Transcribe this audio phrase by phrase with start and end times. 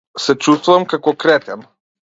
[0.23, 1.69] Се чувствувам како кретен.